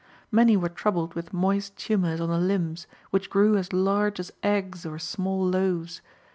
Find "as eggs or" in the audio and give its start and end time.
4.19-4.97